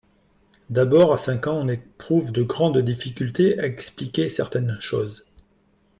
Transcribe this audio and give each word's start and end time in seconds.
D'abord, 0.71 1.13
a 1.13 1.17
cinq 1.17 1.45
ans, 1.45 1.57
on 1.59 1.67
éprouve 1.67 2.31
de 2.31 2.41
grandes 2.41 2.79
difficultés 2.79 3.59
à 3.59 3.67
expliquer 3.67 4.29
certaines 4.29 4.79
choses. 4.79 5.27